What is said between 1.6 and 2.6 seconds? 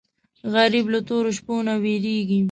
نه وېرېږي